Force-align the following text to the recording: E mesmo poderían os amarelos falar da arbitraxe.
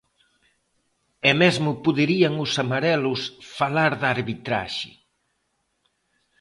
E 1.29 1.31
mesmo 1.41 1.71
poderían 1.85 2.33
os 2.45 2.51
amarelos 2.63 3.21
falar 3.57 3.91
da 4.01 4.07
arbitraxe. 4.17 4.91